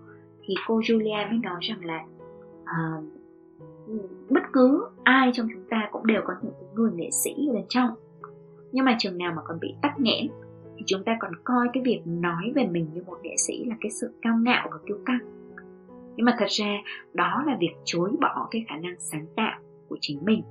[0.43, 2.05] Thì cô Julia mới nói rằng là
[2.63, 3.05] uh,
[4.31, 7.53] bất cứ ai trong chúng ta cũng đều có những cái người nghệ sĩ ở
[7.55, 7.91] bên trong.
[8.73, 10.27] Nhưng mà trường nào mà còn bị tắc nghẽn
[10.77, 13.77] thì chúng ta còn coi cái việc nói về mình như một nghệ sĩ là
[13.81, 15.19] cái sự cao ngạo và kiêu căng.
[16.17, 16.83] Nhưng mà thật ra
[17.15, 20.43] đó là việc chối bỏ cái khả năng sáng tạo của chính mình.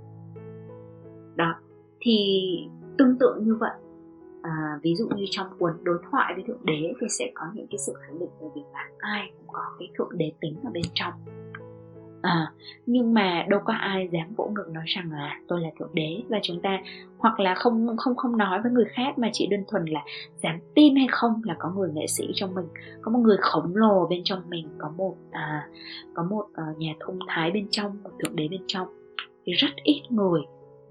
[1.36, 1.56] Đó
[2.00, 2.48] thì
[2.98, 3.72] tương tự như vậy.
[4.42, 7.68] À, ví dụ như trong cuốn đối thoại với thượng đế thì sẽ có những
[7.68, 10.70] cái sự khẳng định về việc là ai cũng có cái thượng đế tính ở
[10.74, 11.14] bên trong
[12.28, 12.52] à,
[12.86, 16.22] nhưng mà đâu có ai dám vỗ ngực nói rằng là tôi là thượng đế
[16.30, 16.82] và chúng ta
[17.18, 20.04] hoặc là không không không nói với người khác mà chỉ đơn thuần là
[20.44, 22.66] dám tin hay không là có người nghệ sĩ trong mình
[23.02, 25.68] có một người khổng lồ bên trong mình có một à,
[26.14, 28.88] có một uh, nhà thông thái bên trong một thượng đế bên trong.
[29.46, 30.42] Thì rất ít người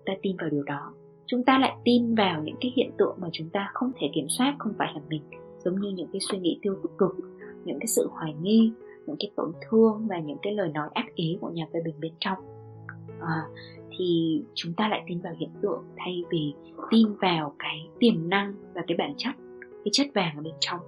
[0.07, 0.92] ta tin vào điều đó.
[1.27, 4.29] Chúng ta lại tin vào những cái hiện tượng mà chúng ta không thể kiểm
[4.29, 5.22] soát không phải là mình.
[5.64, 7.16] Giống như những cái suy nghĩ tiêu cực
[7.64, 8.72] những cái sự hoài nghi
[9.07, 11.95] những cái tổn thương và những cái lời nói ác ý của nhà phê bình
[12.01, 12.38] bên trong.
[13.21, 13.42] À,
[13.99, 16.55] thì chúng ta lại tin vào hiện tượng thay vì
[16.90, 19.35] tin vào cái tiềm năng và cái bản chất
[19.85, 20.81] cái chất vàng ở bên trong.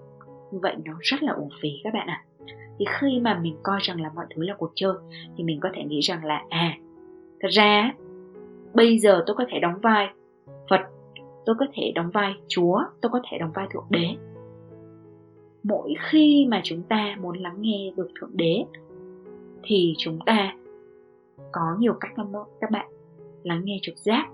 [0.53, 2.25] Như vậy nó rất là uổng phí các bạn ạ.
[2.25, 2.25] À.
[2.79, 4.95] thì khi mà mình coi rằng là mọi thứ là cuộc chơi
[5.37, 6.79] thì mình có thể nghĩ rằng là à
[7.41, 7.95] thật ra
[8.75, 10.09] bây giờ tôi có thể đóng vai
[10.71, 10.81] phật
[11.47, 14.07] tôi có thể đóng vai chúa tôi có thể đóng vai thượng đế
[15.69, 18.65] mỗi khi mà chúng ta muốn lắng nghe được thượng đế
[19.63, 20.55] thì chúng ta
[21.53, 22.87] có nhiều cách lắm đó các bạn.
[23.43, 24.29] Lắng nghe trực giác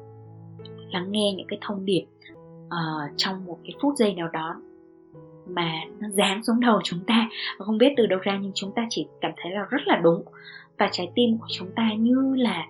[0.91, 2.07] lắng nghe những cái thông điệp
[2.67, 4.61] uh, trong một cái phút giây nào đó
[5.47, 7.29] mà nó dán xuống đầu chúng ta.
[7.59, 10.25] Không biết từ đâu ra nhưng chúng ta chỉ cảm thấy là rất là đúng.
[10.79, 12.69] Và trái tim của chúng ta như là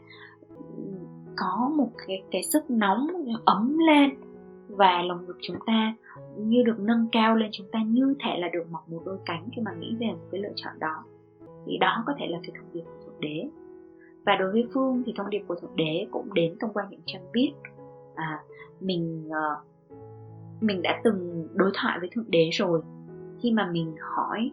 [1.36, 3.06] có một cái cái sức nóng
[3.44, 4.10] ấm lên
[4.68, 5.94] và lòng ngực chúng ta
[6.38, 9.48] như được nâng cao lên chúng ta như thể là được mọc một đôi cánh
[9.56, 11.04] khi mà nghĩ về một cái lựa chọn đó.
[11.66, 13.48] Thì đó có thể là cái thông điệp của thượng đế.
[14.26, 17.00] Và đối với phương thì thông điệp của thượng đế cũng đến thông qua những
[17.06, 17.52] trang viết.
[18.14, 18.42] À,
[18.80, 19.64] mình uh,
[20.60, 22.80] mình đã từng đối thoại với thượng đế rồi.
[23.42, 24.50] Khi mà mình hỏi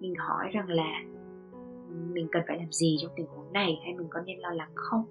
[0.00, 1.02] mình hỏi rằng là
[2.12, 4.70] mình cần phải làm gì trong tình huống này hay mình có nên lo lắng
[4.74, 5.04] không?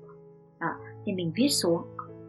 [0.59, 1.81] À, thì mình viết xuống.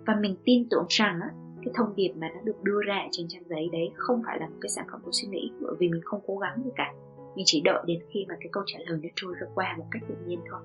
[0.07, 1.31] Và mình tin tưởng rằng á,
[1.65, 4.49] cái thông điệp mà nó được đưa ra trên trang giấy đấy không phải là
[4.49, 6.95] một cái sản phẩm của suy nghĩ, bởi vì mình không cố gắng gì cả.
[7.37, 9.87] Mình chỉ đợi đến khi mà cái câu trả lời nó trôi ra qua một
[9.91, 10.61] cách tự nhiên thôi.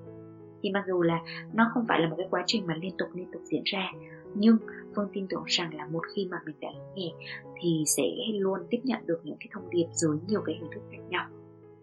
[0.62, 1.20] Thì mặc dù là
[1.52, 3.92] nó không phải là một cái quá trình mà liên tục liên tục diễn ra,
[4.34, 4.56] nhưng
[4.96, 7.12] phương tin tưởng rằng là một khi mà mình đã lắng nghe
[7.60, 10.80] thì sẽ luôn tiếp nhận được những cái thông điệp dưới nhiều cái hình thức
[10.90, 11.28] khác nhau.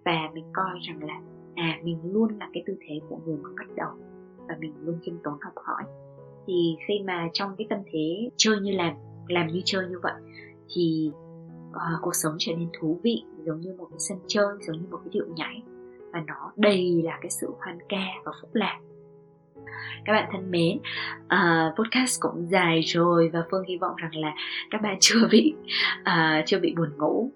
[0.05, 1.21] Và mình coi rằng là
[1.55, 3.89] à mình luôn là cái tư thế của người mới bắt đầu
[4.47, 5.83] và mình luôn khiêm tốn học hỏi
[6.47, 8.93] thì khi mà trong cái tâm thế chơi như làm
[9.27, 10.13] làm như chơi như vậy
[10.69, 11.11] thì
[11.69, 14.87] uh, cuộc sống trở nên thú vị giống như một cái sân chơi giống như
[14.91, 15.61] một cái điệu nhảy.
[16.13, 18.79] Và nó đầy là cái sự hoan ca và phúc lạc
[20.05, 20.77] các bạn thân mến
[21.25, 24.33] uh, podcast cũng dài rồi và phương hy vọng rằng là
[24.71, 25.53] các bạn chưa bị
[26.01, 27.31] uh, chưa bị buồn ngủ.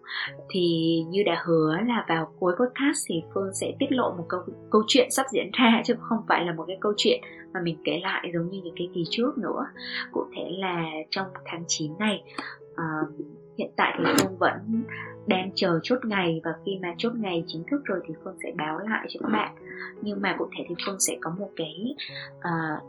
[0.50, 4.42] Thì như đã hứa là vào cuối podcast thì phương sẽ tiết lộ một câu
[4.72, 7.22] câu chuyện sắp diễn ra chứ không phải là một cái câu chuyện
[7.54, 9.66] mà mình kể lại giống như những cái kỳ trước nữa.
[10.12, 12.24] Cụ thể là trong tháng 9 này
[12.72, 13.10] uh,
[13.58, 14.84] hiện tại thì phương vẫn
[15.30, 18.52] đang chờ chốt ngày và khi mà chốt ngày chính thức rồi thì phương sẽ
[18.58, 19.56] báo lại cho các bạn.
[20.02, 21.96] Nhưng mà cụ thể thì phương sẽ có một cái
[22.38, 22.84] uh,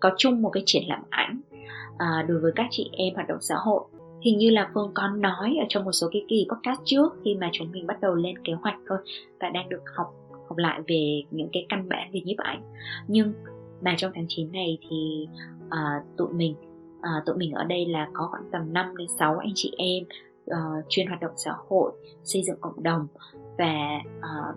[0.00, 1.40] có chung một cái triển lãm ảnh
[1.94, 3.84] uh, đối với các chị em hoạt động xã hội.
[4.20, 7.34] Hình như là phương có nói ở trong một số cái kỳ podcast trước khi
[7.34, 8.98] mà chúng mình bắt đầu lên kế hoạch thôi
[9.40, 10.14] và đang được học
[10.48, 12.62] học lại về những cái căn bản về nhiếp ảnh.
[13.08, 13.32] Nhưng
[13.80, 15.28] mà trong tháng 9 này thì
[15.66, 16.54] uh, tụi mình
[16.98, 20.04] uh, tụi mình ở đây là có khoảng tầm 5 đến 6 anh chị em
[20.50, 21.92] uh, chuyên hoạt động xã hội
[22.24, 23.06] xây dựng cộng đồng
[23.58, 24.56] và uh,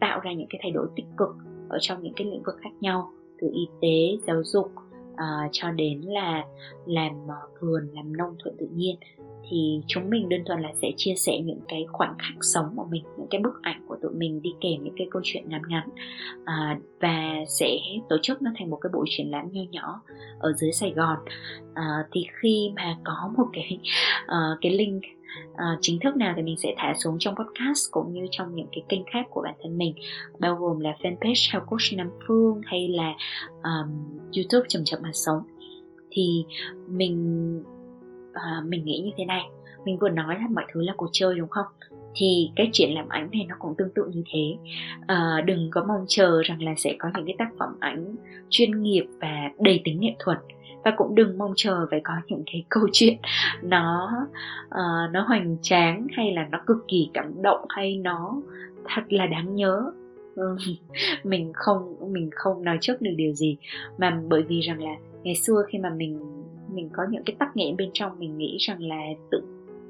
[0.00, 1.36] tạo ra những cái thay đổi tích cực
[1.68, 4.72] ở trong những cái lĩnh vực khác nhau từ y tế giáo dục
[5.12, 6.44] uh, cho đến là
[6.86, 8.96] làm uh, vườn làm nông thuận tự nhiên
[9.50, 12.86] thì chúng mình đơn thuần là sẽ chia sẻ những cái khoảnh khắc sống của
[12.90, 15.62] mình những cái bức ảnh của tụi mình đi kèm những cái câu chuyện ngắn
[15.68, 15.88] ngắn
[16.44, 17.78] à, và sẽ
[18.08, 20.02] tổ chức nó thành một cái buổi triển lãm nho nhỏ
[20.38, 21.18] ở dưới Sài Gòn.
[21.74, 23.78] À, thì khi mà có một cái
[24.24, 25.02] uh, cái link
[25.52, 28.68] uh, chính thức nào thì mình sẽ thả xuống trong podcast cũng như trong những
[28.72, 29.94] cái kênh khác của bản thân mình
[30.38, 33.14] bao gồm là fanpage Health Coach Nam Phương hay là
[33.62, 35.42] um, YouTube chậm chậm mà sống.
[36.10, 36.44] Thì
[36.88, 37.56] mình
[38.30, 39.42] uh, mình nghĩ như thế này
[39.84, 41.66] mình vừa nói là mọi thứ là cuộc chơi đúng không?
[42.14, 44.56] Thì cái triển lãm ảnh này nó cũng tương tự như thế.
[45.06, 48.16] À, đừng có mong chờ rằng là sẽ có những cái tác phẩm ảnh
[48.50, 50.38] chuyên nghiệp và đầy tính nghệ thuật
[50.84, 53.16] và cũng đừng mong chờ phải có những cái câu chuyện
[53.62, 54.10] nó
[54.66, 58.42] uh, nó hoành tráng hay là nó cực kỳ cảm động hay nó
[58.84, 59.92] thật là đáng nhớ.
[60.34, 60.56] Ừ,
[61.24, 63.56] mình không mình không nói trước được điều gì.
[63.98, 66.42] Mà bởi vì rằng là ngày xưa khi mà mình
[66.74, 69.42] mình có những cái tắc nghẽn bên trong mình nghĩ rằng là tự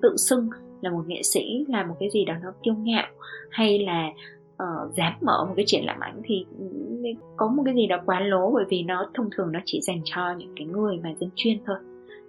[0.03, 0.49] tự xưng
[0.81, 3.07] là một nghệ sĩ là một cái gì đó nó kiêu ngạo
[3.51, 4.11] hay là
[4.63, 6.47] uh, dám mở một cái triển lãm ảnh thì
[7.37, 10.01] có một cái gì đó quá lố bởi vì nó thông thường nó chỉ dành
[10.05, 11.77] cho những cái người mà dân chuyên thôi.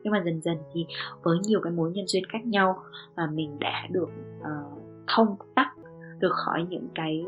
[0.04, 0.86] Nhưng mà dần dần thì
[1.24, 2.78] với nhiều cái mối nhân duyên khác nhau
[3.16, 5.68] mà mình đã được uh, thông tắc
[6.20, 7.26] được khỏi những cái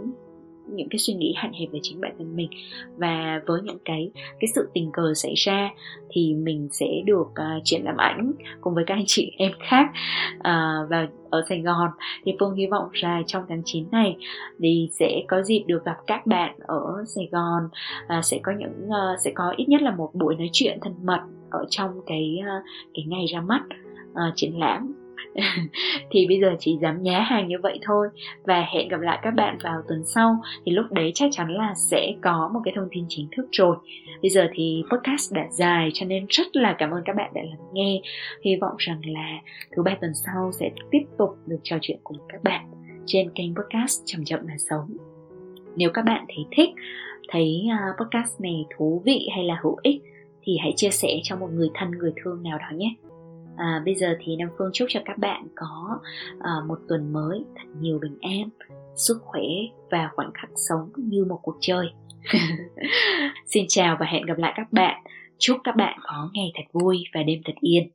[0.67, 2.49] những cái suy nghĩ hạn hẹp về chính bản thân mình.
[2.97, 5.69] Và với những cái cái sự tình cờ xảy ra
[6.09, 9.85] thì mình sẽ được uh, triển lãm ảnh cùng với các anh chị em khác
[10.37, 11.89] uh, và ở Sài Gòn.
[12.25, 14.15] Thì Phương hy vọng là trong tháng 9 này
[14.59, 17.63] thì sẽ có dịp được gặp các bạn ở Sài Gòn
[18.09, 20.93] và sẽ có những uh, sẽ có ít nhất là một buổi nói chuyện thân
[21.03, 23.61] mật ở trong cái uh, cái ngày ra mắt
[24.11, 25.04] uh, triển lãm.
[26.11, 28.07] thì bây giờ chỉ dám nhá hàng như vậy thôi.
[28.43, 30.41] Và hẹn gặp lại các bạn vào tuần sau.
[30.65, 33.75] Thì lúc đấy chắc chắn là sẽ có một cái thông tin chính thức rồi.
[34.21, 37.41] Bây giờ thì podcast đã dài cho nên rất là cảm ơn các bạn đã
[37.41, 38.01] lắng nghe.
[38.41, 39.39] Hy vọng rằng là
[39.75, 42.71] thứ ba tuần sau sẽ tiếp tục được trò chuyện cùng các bạn
[43.05, 44.97] trên kênh podcast chậm chậm mà sống.
[45.75, 46.69] Nếu các bạn thấy thích,
[47.29, 50.01] thấy à, podcast này thú vị hay là hữu ích
[50.43, 52.95] thì hãy chia sẻ cho một người thân, người thương nào đó nhé
[53.57, 55.99] à, bây giờ thì nam phương chúc cho các bạn có
[56.39, 58.49] à, một tuần mới thật nhiều bình an
[58.95, 59.43] sức khỏe
[59.91, 61.87] và khoảnh khắc sống như một cuộc chơi.
[63.45, 65.03] Xin chào và hẹn gặp lại các bạn.
[65.37, 67.91] Chúc các bạn có ngày thật vui và đêm thật yên.